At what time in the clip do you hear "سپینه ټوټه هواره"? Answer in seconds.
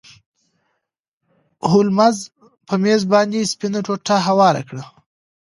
3.51-4.61